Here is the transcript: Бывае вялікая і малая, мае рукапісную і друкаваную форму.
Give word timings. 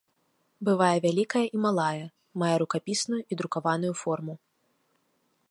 Бывае 0.69 0.95
вялікая 1.05 1.43
і 1.57 1.61
малая, 1.65 2.05
мае 2.43 2.51
рукапісную 2.65 3.21
і 3.21 3.33
друкаваную 3.43 3.93
форму. 4.05 4.33